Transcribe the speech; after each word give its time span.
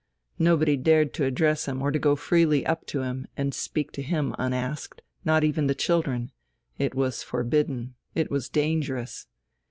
Nobody 0.39 0.77
dared 0.77 1.13
to 1.13 1.25
address 1.25 1.67
him 1.67 1.79
or 1.79 1.91
to 1.91 1.99
go 1.99 2.15
freely 2.15 2.65
up 2.65 2.87
to 2.87 3.03
him 3.03 3.27
and 3.37 3.53
speak 3.53 3.91
to 3.91 4.01
him 4.01 4.33
unasked 4.39 5.03
not 5.23 5.43
even 5.43 5.67
the 5.67 5.75
children: 5.75 6.31
it 6.79 6.95
was 6.95 7.21
forbidden, 7.21 7.93
it 8.15 8.31
was 8.31 8.49
dangerous. 8.49 9.27